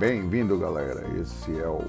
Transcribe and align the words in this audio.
Bem-vindo, 0.00 0.58
galera. 0.58 1.06
Esse 1.20 1.60
é 1.60 1.68
o 1.68 1.84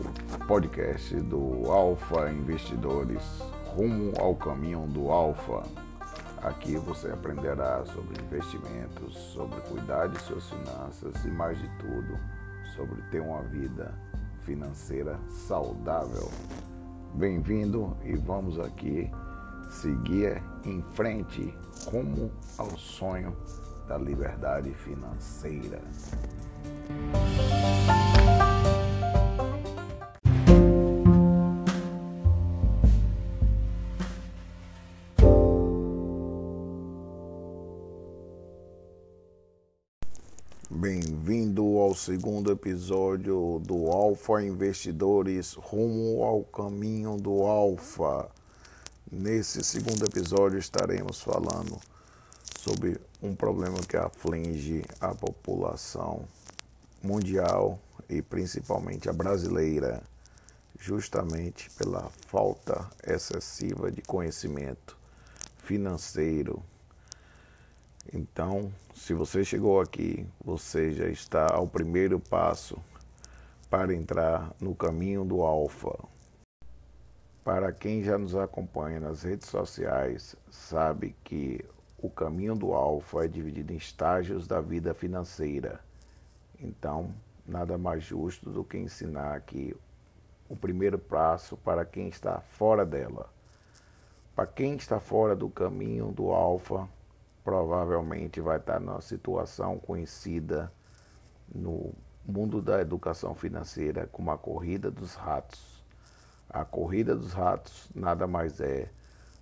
podcast 0.46 1.16
do 1.16 1.72
Alfa 1.72 2.30
Investidores, 2.30 3.24
rumo 3.68 4.12
ao 4.20 4.36
caminho 4.36 4.86
do 4.88 5.10
Alfa. 5.10 5.64
Aqui 6.42 6.76
você 6.76 7.08
aprenderá 7.08 7.86
sobre 7.86 8.22
investimentos, 8.22 9.16
sobre 9.16 9.62
cuidar 9.62 10.08
de 10.08 10.22
suas 10.24 10.44
finanças 10.50 11.24
e, 11.24 11.30
mais 11.30 11.58
de 11.58 11.70
tudo, 11.80 12.20
sobre 12.76 13.02
ter 13.04 13.22
uma 13.22 13.44
vida 13.44 13.98
financeira 14.42 15.18
saudável. 15.48 16.30
Bem-vindo 17.14 17.96
e 18.04 18.18
vamos 18.18 18.60
aqui 18.60 19.10
seguir 19.70 20.44
em 20.66 20.84
frente 20.96 21.58
rumo 21.86 22.30
ao 22.58 22.78
sonho 22.78 23.34
da 23.88 23.98
liberdade 23.98 24.74
financeira. 24.74 25.82
Segundo 42.02 42.52
episódio 42.52 43.62
do 43.64 43.92
Alfa 43.92 44.42
Investidores 44.42 45.54
rumo 45.54 46.24
ao 46.24 46.44
caminho 46.44 47.16
do 47.16 47.44
Alfa. 47.44 48.28
Nesse 49.12 49.64
segundo 49.64 50.04
episódio 50.06 50.58
estaremos 50.58 51.22
falando 51.22 51.80
sobre 52.58 53.00
um 53.22 53.36
problema 53.36 53.78
que 53.88 53.96
aflige 53.96 54.84
a 55.00 55.14
população 55.14 56.26
mundial 57.04 57.80
e 58.10 58.20
principalmente 58.20 59.08
a 59.08 59.14
brasileira, 59.14 60.02
justamente 60.80 61.70
pela 61.78 62.10
falta 62.26 62.90
excessiva 63.06 63.92
de 63.92 64.02
conhecimento 64.02 64.98
financeiro. 65.60 66.64
Então, 68.14 68.72
se 68.94 69.14
você 69.14 69.44
chegou 69.44 69.80
aqui, 69.80 70.26
você 70.44 70.92
já 70.92 71.08
está 71.08 71.54
ao 71.54 71.68
primeiro 71.68 72.20
passo 72.20 72.78
para 73.70 73.94
entrar 73.94 74.54
no 74.60 74.74
caminho 74.76 75.24
do 75.24 75.42
Alfa. 75.42 75.98
Para 77.44 77.72
quem 77.72 78.04
já 78.04 78.18
nos 78.18 78.36
acompanha 78.36 79.00
nas 79.00 79.24
redes 79.24 79.50
sociais, 79.50 80.36
sabe 80.50 81.16
que 81.24 81.64
o 81.98 82.10
caminho 82.10 82.56
do 82.56 82.74
Alfa 82.74 83.26
é 83.26 83.28
dividido 83.28 83.74
em 83.74 83.78
estágios 83.78 84.48
da 84.48 84.62
vida 84.62 84.94
financeira 84.94 85.80
então, 86.64 87.10
nada 87.46 87.76
mais 87.76 88.04
justo 88.04 88.52
do 88.52 88.64
que 88.64 88.78
ensinar 88.78 89.34
aqui 89.34 89.76
o 90.48 90.56
primeiro 90.56 91.00
passo 91.00 91.58
para 91.58 91.84
quem 91.84 92.08
está 92.08 92.40
fora 92.40 92.86
dela. 92.86 93.30
Para 94.36 94.46
quem 94.46 94.76
está 94.76 95.00
fora 95.00 95.36
do 95.36 95.50
caminho 95.50 96.12
do 96.12 96.30
alfa, 96.32 96.88
provavelmente 97.44 98.40
vai 98.40 98.58
estar 98.58 98.80
numa 98.80 99.02
situação 99.02 99.80
conhecida 99.80 100.72
no 101.54 101.94
mundo 102.26 102.62
da 102.62 102.82
educação 102.82 103.34
financeira 103.34 104.08
como 104.12 104.32
a 104.32 104.38
corrida 104.38 104.92
dos 104.92 105.16
ratos. 105.16 105.84
A 106.50 106.64
corrida 106.64 107.16
dos 107.16 107.34
ratos 107.34 107.90
nada 107.96 108.28
mais 108.28 108.60
é 108.60 108.90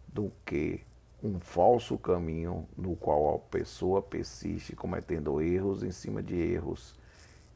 do 0.08 0.32
que 0.46 0.84
um 1.22 1.40
falso 1.40 1.98
caminho 1.98 2.68
no 2.78 2.96
qual 2.96 3.36
a 3.36 3.40
pessoa 3.40 4.02
persiste 4.02 4.76
cometendo 4.76 5.42
erros 5.42 5.84
em 5.84 5.92
cima 5.92 6.24
de 6.24 6.36
erros 6.36 6.96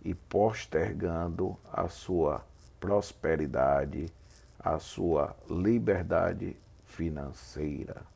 e 0.04 0.14
postergando 0.14 1.58
a 1.72 1.88
sua 1.88 2.46
prosperidade, 2.80 4.12
a 4.60 4.78
sua 4.80 5.36
liberdade 5.50 6.58
financeira. 6.86 8.13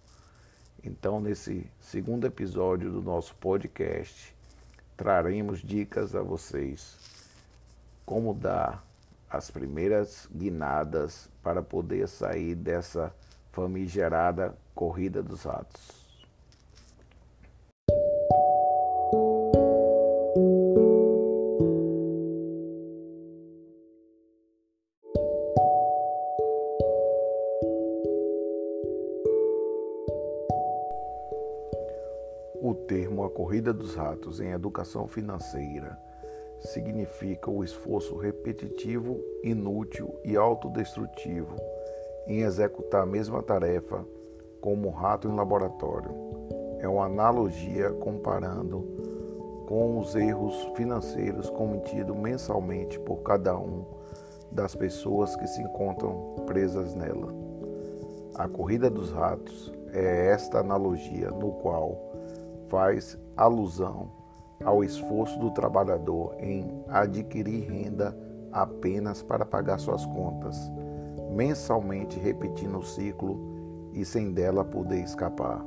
Então, 0.83 1.19
nesse 1.19 1.69
segundo 1.79 2.25
episódio 2.25 2.91
do 2.91 3.01
nosso 3.01 3.35
podcast, 3.35 4.35
traremos 4.95 5.59
dicas 5.61 6.15
a 6.15 6.21
vocês 6.21 6.97
como 8.05 8.33
dar 8.33 8.85
as 9.29 9.51
primeiras 9.51 10.29
guinadas 10.33 11.29
para 11.43 11.61
poder 11.61 12.07
sair 12.07 12.55
dessa 12.55 13.13
famigerada 13.51 14.55
corrida 14.73 15.21
dos 15.21 15.43
ratos. 15.43 15.96
O 32.59 32.73
termo 32.73 33.23
A 33.23 33.29
Corrida 33.29 33.71
dos 33.71 33.93
Ratos 33.93 34.39
em 34.39 34.49
Educação 34.49 35.07
Financeira 35.07 35.95
significa 36.59 37.51
o 37.51 37.63
esforço 37.63 38.17
repetitivo, 38.17 39.23
inútil 39.43 40.19
e 40.25 40.35
autodestrutivo 40.35 41.55
em 42.25 42.41
executar 42.41 43.03
a 43.03 43.05
mesma 43.05 43.43
tarefa 43.43 44.03
como 44.59 44.87
um 44.87 44.91
rato 44.91 45.27
em 45.27 45.35
laboratório. 45.35 46.09
É 46.79 46.87
uma 46.87 47.05
analogia 47.05 47.91
comparando 47.91 48.79
com 49.67 49.99
os 49.99 50.15
erros 50.15 50.55
financeiros 50.75 51.51
cometidos 51.51 52.15
mensalmente 52.17 52.99
por 53.01 53.17
cada 53.17 53.55
um 53.55 53.85
das 54.51 54.75
pessoas 54.75 55.35
que 55.35 55.45
se 55.45 55.61
encontram 55.61 56.37
presas 56.47 56.95
nela. 56.95 57.31
A 58.33 58.47
corrida 58.47 58.89
dos 58.89 59.11
ratos 59.11 59.71
é 59.93 60.31
esta 60.31 60.59
analogia 60.59 61.29
no 61.29 61.51
qual 61.53 62.16
faz 62.69 63.17
alusão 63.35 64.11
ao 64.63 64.83
esforço 64.83 65.37
do 65.39 65.51
trabalhador 65.51 66.35
em 66.39 66.83
adquirir 66.87 67.69
renda 67.69 68.17
apenas 68.51 69.21
para 69.21 69.45
pagar 69.45 69.79
suas 69.79 70.05
contas, 70.05 70.71
mensalmente 71.31 72.19
repetindo 72.19 72.79
o 72.79 72.83
ciclo 72.83 73.91
e 73.93 74.03
sem 74.03 74.31
dela 74.31 74.63
poder 74.63 75.03
escapar. 75.03 75.63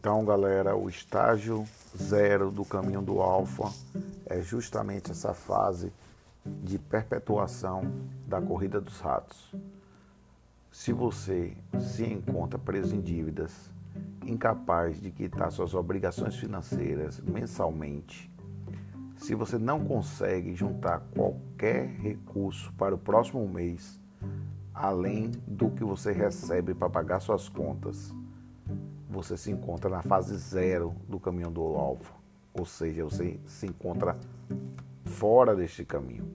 Então, 0.00 0.24
galera, 0.24 0.74
o 0.74 0.88
estágio 0.88 1.66
zero 1.94 2.50
do 2.50 2.64
caminho 2.64 3.02
do 3.02 3.20
alfa 3.20 3.70
é 4.24 4.40
justamente 4.40 5.10
essa 5.10 5.34
fase 5.34 5.92
de 6.42 6.78
perpetuação 6.78 7.82
da 8.26 8.40
corrida 8.40 8.80
dos 8.80 8.98
ratos. 8.98 9.54
Se 10.72 10.90
você 10.90 11.54
se 11.78 12.02
encontra 12.02 12.58
preso 12.58 12.96
em 12.96 13.00
dívidas, 13.02 13.52
incapaz 14.24 14.98
de 14.98 15.10
quitar 15.10 15.52
suas 15.52 15.74
obrigações 15.74 16.34
financeiras 16.34 17.20
mensalmente, 17.20 18.32
se 19.18 19.34
você 19.34 19.58
não 19.58 19.84
consegue 19.84 20.54
juntar 20.54 21.00
qualquer 21.14 21.86
recurso 21.86 22.72
para 22.72 22.94
o 22.94 22.98
próximo 22.98 23.46
mês, 23.46 24.00
além 24.72 25.30
do 25.46 25.68
que 25.68 25.84
você 25.84 26.10
recebe 26.10 26.72
para 26.72 26.88
pagar 26.88 27.20
suas 27.20 27.50
contas, 27.50 28.14
você 29.10 29.36
se 29.36 29.50
encontra 29.50 29.90
na 29.90 30.02
fase 30.02 30.36
zero 30.36 30.94
do 31.08 31.18
caminho 31.18 31.50
do 31.50 31.62
alfa, 31.62 32.14
ou 32.54 32.64
seja, 32.64 33.02
você 33.02 33.40
se 33.44 33.66
encontra 33.66 34.16
fora 35.04 35.56
deste 35.56 35.84
caminho. 35.84 36.32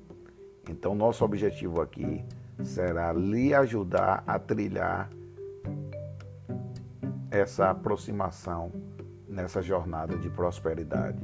Então, 0.70 0.94
nosso 0.94 1.24
objetivo 1.24 1.80
aqui 1.82 2.24
será 2.64 3.14
lhe 3.14 3.54
ajudar 3.54 4.24
a 4.28 4.38
trilhar 4.38 5.10
essa 7.32 7.70
aproximação 7.70 8.72
nessa 9.28 9.62
jornada 9.62 10.18
de 10.18 10.30
prosperidade. 10.30 11.24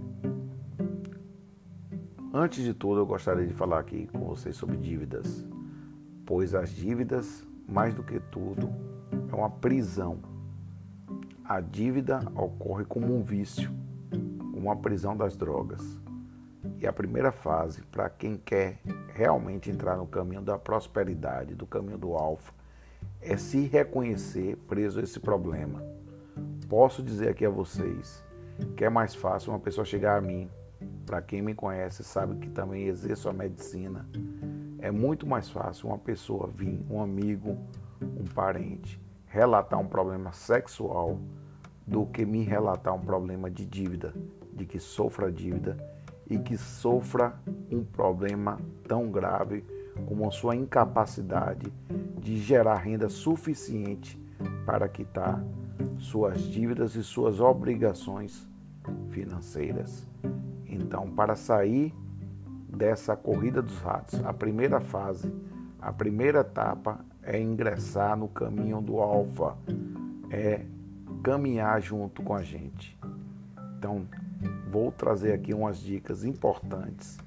Antes 2.34 2.64
de 2.64 2.74
tudo, 2.74 3.02
eu 3.02 3.06
gostaria 3.06 3.46
de 3.46 3.54
falar 3.54 3.80
aqui 3.80 4.08
com 4.08 4.20
vocês 4.20 4.56
sobre 4.56 4.78
dívidas, 4.78 5.46
pois 6.26 6.56
as 6.56 6.70
dívidas, 6.70 7.46
mais 7.68 7.94
do 7.94 8.04
que 8.04 8.22
tudo, 8.32 8.70
é 9.30 9.36
uma 9.36 9.50
prisão 9.50 10.31
a 11.54 11.60
dívida 11.60 12.22
ocorre 12.34 12.86
como 12.86 13.14
um 13.14 13.22
vício, 13.22 13.70
uma 14.54 14.74
prisão 14.74 15.18
das 15.18 15.36
drogas. 15.36 15.82
E 16.80 16.88
a 16.88 16.94
primeira 16.94 17.30
fase, 17.30 17.82
para 17.92 18.10
quem 18.10 18.38
quer 18.38 18.80
realmente 19.14 19.70
entrar 19.70 19.98
no 19.98 20.08
caminho 20.08 20.42
da 20.42 20.58
prosperidade, 20.58 21.54
do 21.54 21.68
caminho 21.68 21.98
do 21.98 22.14
alfa, 22.14 22.54
é 23.20 23.36
se 23.36 23.66
reconhecer 23.66 24.56
preso 24.66 25.02
a 25.02 25.04
esse 25.04 25.20
problema. 25.20 25.84
Posso 26.70 27.04
dizer 27.04 27.28
aqui 27.28 27.46
a 27.46 27.50
vocês 27.50 28.24
que 28.78 28.86
é 28.86 28.90
mais 28.90 29.14
fácil 29.14 29.52
uma 29.52 29.60
pessoa 29.60 29.84
chegar 29.84 30.18
a 30.18 30.22
mim 30.22 30.50
para 31.06 31.22
quem 31.22 31.42
me 31.42 31.54
conhece 31.54 32.02
sabe 32.02 32.38
que 32.38 32.50
também 32.50 32.86
exerço 32.86 33.28
a 33.28 33.34
medicina, 33.34 34.08
é 34.80 34.90
muito 34.90 35.28
mais 35.28 35.50
fácil 35.50 35.90
uma 35.90 35.98
pessoa 35.98 36.48
vir, 36.48 36.82
um 36.90 37.02
amigo, 37.02 37.58
um 38.02 38.24
parente, 38.34 39.02
relatar 39.26 39.78
um 39.78 39.88
problema 39.88 40.32
sexual 40.32 41.20
do 41.92 42.06
que 42.06 42.26
me 42.26 42.42
relatar 42.42 42.96
um 42.96 43.02
problema 43.02 43.52
de 43.52 43.66
dívida, 43.66 44.14
de 44.54 44.66
que 44.66 44.80
sofra 44.80 45.30
dívida 45.30 45.78
e 46.30 46.40
que 46.40 46.58
sofra 46.58 47.34
um 47.70 47.84
problema 47.84 48.58
tão 48.88 49.12
grave 49.12 49.66
como 50.06 50.26
a 50.26 50.32
sua 50.32 50.56
incapacidade 50.56 51.70
de 52.18 52.38
gerar 52.38 52.78
renda 52.78 53.10
suficiente 53.10 54.18
para 54.66 54.88
quitar 54.88 55.44
suas 55.98 56.42
dívidas 56.44 56.96
e 56.96 57.04
suas 57.04 57.42
obrigações 57.42 58.48
financeiras. 59.10 60.08
Então, 60.66 61.12
para 61.12 61.36
sair 61.36 61.94
dessa 62.70 63.18
corrida 63.18 63.62
dos 63.62 63.78
ratos, 63.80 64.24
a 64.24 64.32
primeira 64.32 64.80
fase, 64.80 65.30
a 65.82 65.92
primeira 65.92 66.40
etapa 66.40 67.04
é 67.22 67.38
ingressar 67.38 68.16
no 68.16 68.30
caminho 68.30 68.80
do 68.80 69.02
alfa, 69.02 69.58
é 70.30 70.66
caminhar 71.22 71.82
junto 71.82 72.22
com 72.24 72.34
a 72.34 72.44
gente. 72.44 72.98
Então, 73.78 74.08
vou 74.70 74.92
trazer 74.92 75.34
aqui 75.34 75.54
umas 75.54 75.80
dicas 75.80 76.24
importantes 76.24 77.18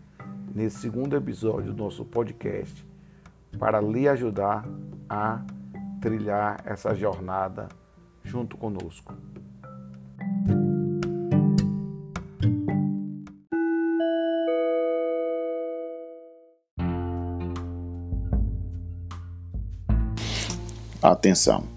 nesse 0.54 0.78
segundo 0.78 1.16
episódio 1.16 1.72
do 1.72 1.82
nosso 1.82 2.04
podcast 2.04 2.86
para 3.58 3.80
lhe 3.80 4.08
ajudar 4.08 4.64
a 5.08 5.40
trilhar 6.00 6.62
essa 6.64 6.94
jornada 6.94 7.68
junto 8.22 8.56
conosco. 8.56 9.14
Atenção, 21.02 21.73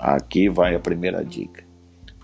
aqui 0.00 0.48
vai 0.48 0.74
a 0.74 0.80
primeira 0.80 1.24
dica. 1.24 1.64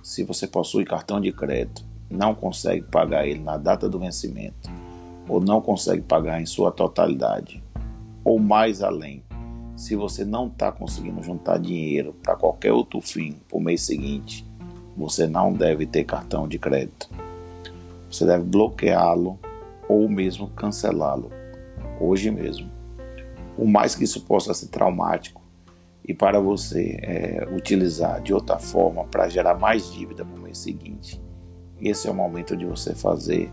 Se 0.03 0.23
você 0.23 0.47
possui 0.47 0.85
cartão 0.85 1.21
de 1.21 1.33
crédito, 1.33 1.85
não 2.09 2.35
consegue 2.35 2.83
pagar 2.83 3.27
ele 3.27 3.41
na 3.41 3.57
data 3.57 3.89
do 3.89 3.99
vencimento, 3.99 4.71
ou 5.29 5.41
não 5.41 5.61
consegue 5.61 6.03
pagar 6.03 6.41
em 6.41 6.47
sua 6.47 6.71
totalidade, 6.71 7.63
ou 8.25 8.39
mais 8.39 8.83
além, 8.83 9.25
se 9.77 9.97
você 9.97 10.25
não 10.25 10.47
está 10.47 10.71
conseguindo 10.71 11.23
juntar 11.23 11.59
dinheiro 11.59 12.15
para 12.23 12.37
qualquer 12.37 12.73
outro 12.73 13.01
fim 13.01 13.41
para 13.49 13.59
o 13.59 13.61
mês 13.61 13.81
seguinte, 13.81 14.47
você 14.97 15.27
não 15.27 15.53
deve 15.53 15.85
ter 15.85 16.05
cartão 16.05 16.47
de 16.47 16.59
crédito. 16.59 17.11
Você 18.09 18.25
deve 18.25 18.45
bloqueá-lo 18.45 19.39
ou 19.89 20.09
mesmo 20.09 20.49
cancelá-lo 20.51 21.31
hoje 22.01 22.31
mesmo. 22.31 22.71
Por 23.57 23.67
mais 23.67 23.97
que 23.97 24.05
isso 24.05 24.21
possa 24.21 24.55
ser 24.55 24.69
traumático 24.69 25.44
e 26.05 26.13
para 26.13 26.39
você 26.39 26.99
é, 27.03 27.49
utilizar 27.51 28.21
de 28.21 28.35
outra 28.35 28.59
forma 28.59 29.05
para 29.05 29.29
gerar 29.29 29.55
mais 29.55 29.91
dívida 29.91 30.25
para 30.25 30.39
o 30.39 30.43
mês 30.43 30.59
seguinte, 30.59 31.21
esse 31.81 32.07
é 32.07 32.11
o 32.11 32.15
momento 32.15 32.57
de 32.57 32.67
você 32.67 32.95
fazer 32.95 33.51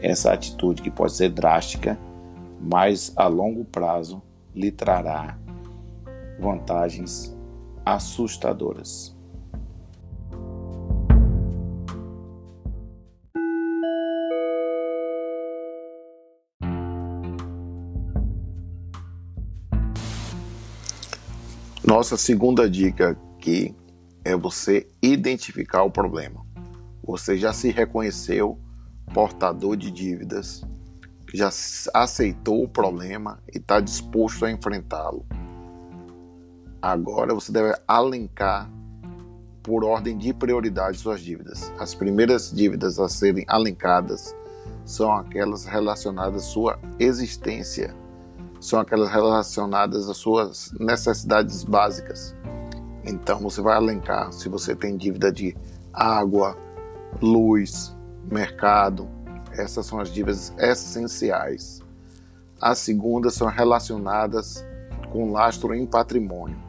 essa 0.00 0.32
atitude 0.32 0.80
que 0.80 0.90
pode 0.90 1.12
ser 1.12 1.30
drástica, 1.30 1.98
mas 2.60 3.12
a 3.16 3.26
longo 3.26 3.64
prazo 3.64 4.22
lhe 4.54 4.70
trará 4.70 5.38
vantagens 6.38 7.36
assustadoras. 7.84 9.17
Nossa 21.86 22.16
segunda 22.16 22.68
dica 22.68 23.10
aqui 23.10 23.74
é 24.24 24.36
você 24.36 24.88
identificar 25.00 25.84
o 25.84 25.90
problema. 25.90 26.44
Você 27.02 27.36
já 27.36 27.52
se 27.52 27.70
reconheceu 27.70 28.58
portador 29.14 29.76
de 29.76 29.90
dívidas, 29.90 30.62
já 31.32 31.50
aceitou 31.94 32.64
o 32.64 32.68
problema 32.68 33.40
e 33.52 33.58
está 33.58 33.80
disposto 33.80 34.44
a 34.44 34.50
enfrentá-lo. 34.50 35.24
Agora 36.82 37.32
você 37.32 37.52
deve 37.52 37.74
alencar 37.86 38.70
por 39.62 39.84
ordem 39.84 40.18
de 40.18 40.34
prioridade 40.34 40.98
suas 40.98 41.20
dívidas. 41.20 41.72
As 41.78 41.94
primeiras 41.94 42.50
dívidas 42.50 42.98
a 42.98 43.08
serem 43.08 43.44
alencadas 43.46 44.34
são 44.84 45.12
aquelas 45.12 45.64
relacionadas 45.64 46.42
à 46.42 46.46
sua 46.46 46.78
existência, 46.98 47.94
são 48.60 48.80
aquelas 48.80 49.10
relacionadas 49.10 50.08
às 50.08 50.16
suas 50.16 50.72
necessidades 50.78 51.64
básicas. 51.64 52.34
Então 53.04 53.40
você 53.40 53.60
vai 53.60 53.76
alencar 53.76 54.32
se 54.32 54.48
você 54.48 54.74
tem 54.74 54.96
dívida 54.96 55.32
de 55.32 55.56
água, 55.92 56.56
luz, 57.20 57.96
mercado, 58.30 59.08
essas 59.52 59.86
são 59.86 60.00
as 60.00 60.10
dívidas 60.10 60.52
essenciais. 60.58 61.80
As 62.60 62.78
segundas 62.78 63.34
são 63.34 63.48
relacionadas 63.48 64.64
com 65.10 65.32
lastro 65.32 65.74
em 65.74 65.86
patrimônio 65.86 66.68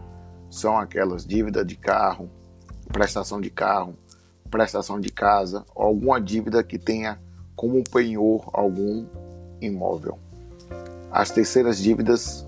são 0.50 0.77
aquelas 0.77 1.25
dívidas 1.25 1.65
de 1.65 1.75
carro, 1.75 2.30
prestação 2.88 3.39
de 3.39 3.50
carro, 3.50 3.95
prestação 4.50 5.00
de 5.00 5.12
casa, 5.12 5.63
alguma 5.75 6.19
dívida 6.19 6.63
que 6.63 6.80
tenha 6.80 7.19
como 7.56 7.83
penhor 7.83 8.50
algum 8.51 9.06
imóvel. 9.62 10.18
As 11.11 11.31
terceiras 11.31 11.79
dívidas 11.79 12.47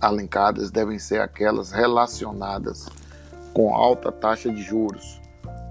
alencadas 0.00 0.70
devem 0.70 0.98
ser 0.98 1.20
aquelas 1.20 1.70
relacionadas 1.70 2.86
com 3.54 3.74
alta 3.74 4.12
taxa 4.12 4.52
de 4.52 4.62
juros, 4.62 5.20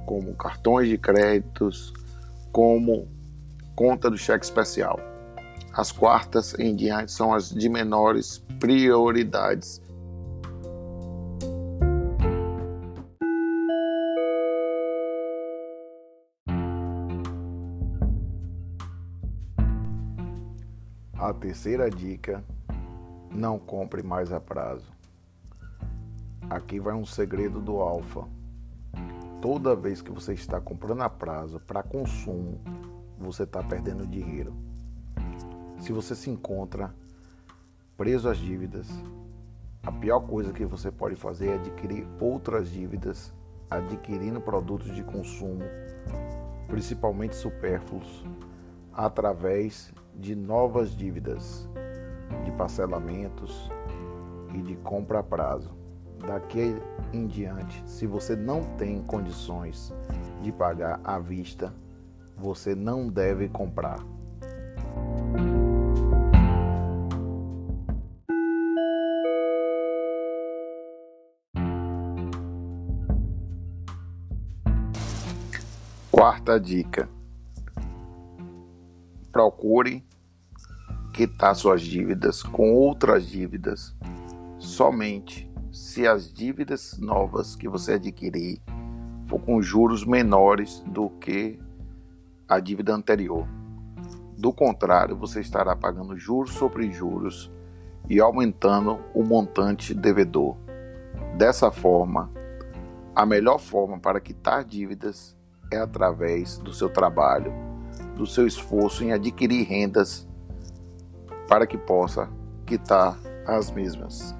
como 0.05 0.33
cartões 0.33 0.89
de 0.89 0.97
créditos, 0.97 1.93
como 2.51 3.07
conta 3.75 4.09
do 4.09 4.17
cheque 4.17 4.45
especial. 4.45 4.99
As 5.73 5.91
quartas 5.91 6.57
em 6.57 6.75
diante 6.75 7.11
são 7.11 7.33
as 7.33 7.49
de 7.49 7.67
menores 7.67 8.43
prioridades 8.59 9.81
A 21.23 21.33
terceira 21.33 21.89
dica: 21.89 22.43
não 23.33 23.57
compre 23.57 24.03
mais 24.03 24.33
a 24.33 24.41
prazo. 24.41 24.91
Aqui 26.49 26.81
vai 26.81 26.93
um 26.93 27.05
segredo 27.05 27.61
do 27.61 27.77
Alfa. 27.77 28.27
Toda 29.41 29.73
vez 29.73 30.01
que 30.01 30.11
você 30.11 30.33
está 30.33 30.59
comprando 30.59 31.01
a 31.01 31.09
prazo 31.09 31.61
para 31.61 31.81
consumo, 31.81 32.59
você 33.17 33.43
está 33.43 33.63
perdendo 33.63 34.05
dinheiro. 34.05 34.53
Se 35.79 35.93
você 35.93 36.13
se 36.13 36.29
encontra 36.29 36.93
preso 37.95 38.27
às 38.27 38.37
dívidas, 38.37 38.89
a 39.81 39.93
pior 39.93 40.19
coisa 40.27 40.51
que 40.51 40.65
você 40.65 40.91
pode 40.91 41.15
fazer 41.15 41.51
é 41.51 41.53
adquirir 41.53 42.05
outras 42.19 42.69
dívidas, 42.69 43.31
adquirindo 43.71 44.41
produtos 44.41 44.93
de 44.93 45.03
consumo, 45.03 45.63
principalmente 46.67 47.37
supérfluos, 47.37 48.25
através 48.93 49.91
de 50.15 50.35
novas 50.35 50.95
dívidas, 50.95 51.67
de 52.45 52.51
parcelamentos 52.51 53.69
e 54.53 54.61
de 54.61 54.75
compra 54.77 55.19
a 55.19 55.23
prazo. 55.23 55.71
Daqui 56.25 56.75
em 57.11 57.27
diante, 57.27 57.83
se 57.85 58.07
você 58.07 58.35
não 58.35 58.63
tem 58.77 59.01
condições 59.01 59.93
de 60.41 60.51
pagar 60.51 60.99
à 61.03 61.19
vista, 61.19 61.73
você 62.37 62.73
não 62.73 63.09
deve 63.09 63.49
comprar. 63.49 63.99
Quarta 76.09 76.57
dica: 76.57 77.09
procure 79.33 80.05
quitar 81.11 81.55
suas 81.55 81.81
dívidas 81.81 82.43
com 82.43 82.71
outras 82.71 83.27
dívidas 83.27 83.95
somente 84.59 85.51
se 85.71 86.07
as 86.07 86.31
dívidas 86.31 86.99
novas 86.99 87.55
que 87.55 87.67
você 87.67 87.93
adquirir 87.93 88.61
for 89.25 89.39
com 89.39 89.59
juros 89.59 90.05
menores 90.05 90.83
do 90.85 91.09
que 91.09 91.59
a 92.47 92.59
dívida 92.59 92.93
anterior. 92.93 93.47
Do 94.37 94.53
contrário, 94.53 95.17
você 95.17 95.41
estará 95.41 95.75
pagando 95.75 96.15
juros 96.15 96.51
sobre 96.51 96.91
juros 96.91 97.51
e 98.07 98.19
aumentando 98.19 98.99
o 99.15 99.23
montante 99.23 99.95
devedor. 99.95 100.55
Dessa 101.37 101.71
forma, 101.71 102.31
a 103.15 103.25
melhor 103.25 103.57
forma 103.57 103.99
para 103.99 104.21
quitar 104.21 104.63
dívidas 104.63 105.35
é 105.71 105.77
através 105.77 106.59
do 106.59 106.71
seu 106.71 106.89
trabalho 106.89 107.72
do 108.15 108.25
seu 108.25 108.45
esforço 108.45 109.03
em 109.03 109.11
adquirir 109.11 109.63
rendas 109.67 110.27
para 111.47 111.67
que 111.67 111.77
possa 111.77 112.29
quitar 112.65 113.17
as 113.45 113.71
mesmas. 113.71 114.35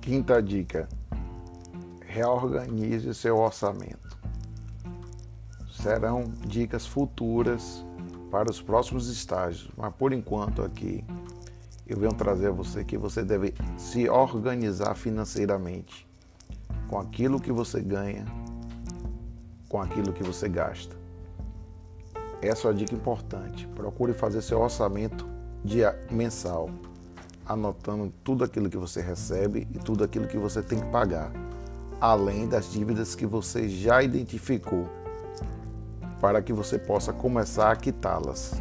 Quinta 0.00 0.42
dica: 0.42 0.88
reorganize 2.06 3.12
seu 3.14 3.36
orçamento. 3.36 4.07
Serão 5.88 6.30
dicas 6.46 6.86
futuras 6.86 7.82
para 8.30 8.50
os 8.50 8.60
próximos 8.60 9.08
estágios, 9.08 9.70
mas 9.74 9.90
por 9.94 10.12
enquanto 10.12 10.60
aqui 10.60 11.02
eu 11.86 11.96
venho 11.96 12.12
trazer 12.12 12.48
a 12.48 12.50
você 12.50 12.84
que 12.84 12.98
você 12.98 13.22
deve 13.22 13.54
se 13.78 14.06
organizar 14.06 14.94
financeiramente 14.94 16.06
com 16.88 16.98
aquilo 16.98 17.40
que 17.40 17.50
você 17.50 17.80
ganha, 17.80 18.26
com 19.66 19.80
aquilo 19.80 20.12
que 20.12 20.22
você 20.22 20.46
gasta. 20.46 20.94
Essa 22.42 22.68
é 22.68 22.70
uma 22.70 22.76
dica 22.76 22.94
importante. 22.94 23.66
Procure 23.68 24.12
fazer 24.12 24.42
seu 24.42 24.60
orçamento 24.60 25.26
dia 25.64 25.98
mensal 26.10 26.68
anotando 27.46 28.12
tudo 28.22 28.44
aquilo 28.44 28.68
que 28.68 28.76
você 28.76 29.00
recebe 29.00 29.66
e 29.74 29.78
tudo 29.78 30.04
aquilo 30.04 30.28
que 30.28 30.36
você 30.36 30.60
tem 30.60 30.80
que 30.80 30.90
pagar, 30.90 31.32
além 31.98 32.46
das 32.46 32.70
dívidas 32.70 33.14
que 33.14 33.24
você 33.24 33.70
já 33.70 34.02
identificou, 34.02 34.86
para 36.20 36.42
que 36.42 36.52
você 36.52 36.78
possa 36.78 37.12
começar 37.12 37.70
a 37.70 37.76
quitá-las. 37.76 38.52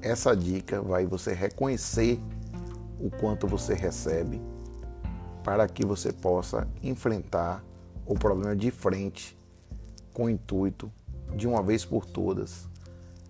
Essa 0.00 0.36
dica 0.36 0.80
vai 0.80 1.06
você 1.06 1.32
reconhecer 1.32 2.20
o 3.00 3.10
quanto 3.10 3.46
você 3.46 3.74
recebe, 3.74 4.40
para 5.42 5.66
que 5.68 5.84
você 5.84 6.12
possa 6.12 6.68
enfrentar 6.82 7.64
o 8.04 8.14
problema 8.14 8.54
de 8.54 8.70
frente 8.70 9.36
com 10.12 10.24
o 10.24 10.30
intuito, 10.30 10.90
de 11.34 11.46
uma 11.46 11.62
vez 11.62 11.84
por 11.84 12.06
todas, 12.06 12.68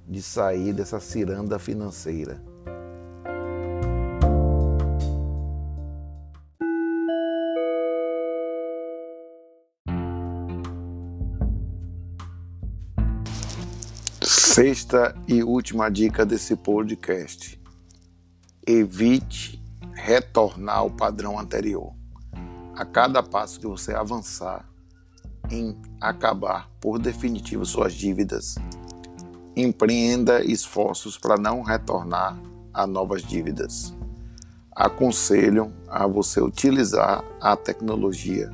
de 0.07 0.23
sair 0.23 0.73
dessa 0.73 1.01
ciranda 1.01 1.59
financeira 1.59 2.41
Sexta 14.57 15.15
e 15.29 15.43
última 15.43 15.91
dica 15.91 16.25
desse 16.25 16.57
podcast: 16.57 17.61
evite 18.67 19.63
retornar 19.93 20.79
ao 20.79 20.91
padrão 20.91 21.39
anterior. 21.39 21.93
A 22.75 22.83
cada 22.87 23.23
passo 23.23 23.61
que 23.61 23.67
você 23.67 23.93
avançar 23.93 24.67
em 25.51 25.77
acabar 26.01 26.71
por 26.81 26.99
definitivo 26.99 27.67
suas 27.67 27.93
dívidas, 27.93 28.55
empreenda 29.55 30.43
esforços 30.43 31.19
para 31.19 31.37
não 31.37 31.61
retornar 31.61 32.41
a 32.73 32.87
novas 32.87 33.21
dívidas. 33.23 33.95
Aconselho 34.75 35.71
a 35.87 36.07
você 36.07 36.41
utilizar 36.41 37.23
a 37.43 37.55
tecnologia 37.59 38.51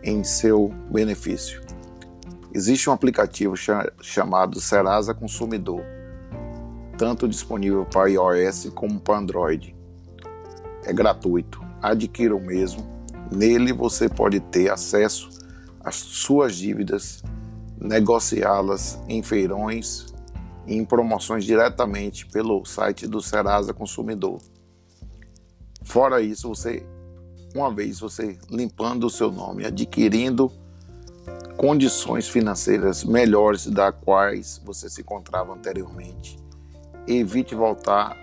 em 0.00 0.22
seu 0.22 0.68
benefício. 0.92 1.67
Existe 2.52 2.88
um 2.88 2.92
aplicativo 2.92 3.54
chamado 4.00 4.58
Serasa 4.60 5.12
Consumidor, 5.12 5.82
tanto 6.96 7.28
disponível 7.28 7.84
para 7.84 8.08
iOS 8.08 8.70
como 8.74 8.98
para 8.98 9.18
Android. 9.18 9.76
É 10.84 10.92
gratuito, 10.92 11.60
adquira 11.82 12.34
o 12.34 12.40
mesmo. 12.40 12.86
Nele 13.30 13.72
você 13.72 14.08
pode 14.08 14.40
ter 14.40 14.70
acesso 14.70 15.28
às 15.80 15.96
suas 15.96 16.56
dívidas, 16.56 17.22
negociá-las 17.78 18.98
em 19.06 19.22
feirões 19.22 20.06
e 20.66 20.74
em 20.74 20.84
promoções 20.84 21.44
diretamente 21.44 22.26
pelo 22.26 22.64
site 22.64 23.06
do 23.06 23.20
Serasa 23.20 23.74
Consumidor. 23.74 24.40
Fora 25.82 26.22
isso, 26.22 26.48
você 26.48 26.86
uma 27.54 27.72
vez 27.72 28.00
você 28.00 28.38
limpando 28.50 29.04
o 29.04 29.10
seu 29.10 29.30
nome, 29.30 29.64
adquirindo 29.64 30.50
condições 31.58 32.28
financeiras 32.28 33.02
melhores 33.02 33.66
da 33.66 33.90
quais 33.90 34.62
você 34.64 34.88
se 34.88 35.00
encontrava 35.00 35.52
anteriormente. 35.52 36.38
Evite 37.04 37.52
voltar 37.52 38.16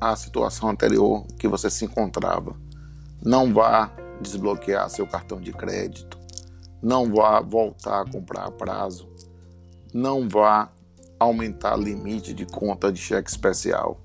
à 0.00 0.14
situação 0.14 0.70
anterior 0.70 1.26
que 1.36 1.48
você 1.48 1.68
se 1.68 1.84
encontrava. 1.84 2.54
Não 3.20 3.52
vá 3.52 3.90
desbloquear 4.20 4.88
seu 4.90 5.08
cartão 5.08 5.40
de 5.40 5.52
crédito. 5.52 6.16
Não 6.80 7.12
vá 7.12 7.40
voltar 7.40 8.02
a 8.02 8.10
comprar 8.10 8.44
a 8.46 8.50
prazo. 8.52 9.08
Não 9.92 10.28
vá 10.28 10.70
aumentar 11.18 11.76
limite 11.76 12.32
de 12.32 12.46
conta 12.46 12.92
de 12.92 13.00
cheque 13.00 13.28
especial. 13.28 14.00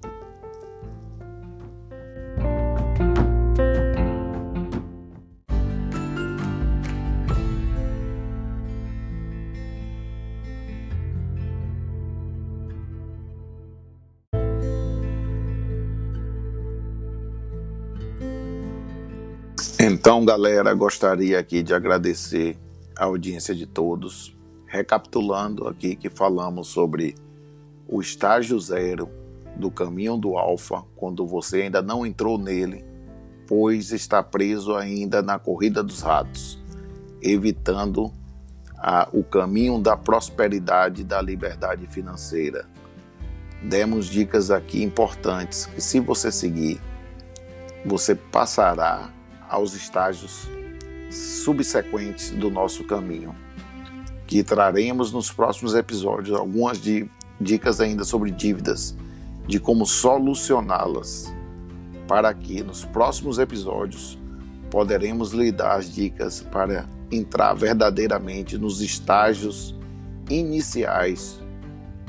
Então, 20.08 20.24
galera, 20.24 20.74
gostaria 20.74 21.38
aqui 21.38 21.62
de 21.62 21.74
agradecer 21.74 22.58
a 22.98 23.04
audiência 23.04 23.54
de 23.54 23.66
todos. 23.66 24.34
Recapitulando 24.66 25.68
aqui 25.68 25.98
que 25.98 26.10
falamos 26.10 26.70
sobre 26.70 27.14
o 27.86 28.00
estágio 28.00 28.58
zero 28.58 29.10
do 29.58 29.70
caminho 29.70 30.16
do 30.16 30.38
Alfa, 30.38 30.82
quando 30.96 31.28
você 31.28 31.64
ainda 31.64 31.82
não 31.82 32.06
entrou 32.06 32.38
nele, 32.38 32.86
pois 33.46 33.92
está 33.92 34.24
preso 34.24 34.78
ainda 34.78 35.22
na 35.22 35.38
corrida 35.38 35.84
dos 35.84 36.00
ratos, 36.00 36.58
evitando 37.22 38.10
a, 38.78 39.10
o 39.12 39.26
caminho 39.26 39.78
da 39.78 39.98
prosperidade 39.98 41.02
e 41.02 41.04
da 41.04 41.22
liberdade 41.22 41.86
financeira. 41.86 42.66
Demos 43.62 44.06
dicas 44.06 44.52
aqui 44.52 44.82
importantes 44.82 45.66
que, 45.66 45.82
se 45.82 46.00
você 46.00 46.32
seguir, 46.32 46.80
você 47.86 48.16
passará 48.16 49.17
aos 49.50 49.74
estágios 49.74 50.48
subsequentes 51.10 52.32
do 52.32 52.50
nosso 52.50 52.84
caminho, 52.84 53.36
que 54.26 54.44
traremos 54.44 55.12
nos 55.12 55.32
próximos 55.32 55.74
episódios 55.74 56.38
algumas 56.38 56.82
dicas 57.40 57.80
ainda 57.80 58.04
sobre 58.04 58.32
dívidas, 58.32 58.96
de 59.48 59.60
como 59.60 59.86
solucioná-las, 59.86 61.34
para 62.08 62.34
que 62.34 62.64
nos 62.64 62.84
próximos 62.86 63.40
episódios 63.40 64.20
poderemos 64.70 65.32
lhe 65.32 65.52
dar 65.52 65.78
as 65.78 65.94
dicas 65.94 66.42
para 66.42 66.86
entrar 67.12 67.54
verdadeiramente 67.54 68.58
nos 68.58 68.82
estágios 68.82 69.74
iniciais 70.30 71.40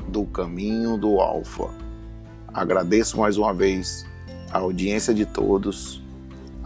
do 0.09 0.25
caminho 0.25 0.97
do 0.97 1.21
Alfa. 1.21 1.69
Agradeço 2.53 3.17
mais 3.17 3.37
uma 3.37 3.53
vez 3.53 4.05
a 4.51 4.57
audiência 4.57 5.13
de 5.13 5.25
todos 5.25 5.98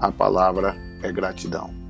a 0.04 0.12
palavra 0.12 0.76
é 1.02 1.10
gratidão. 1.14 1.83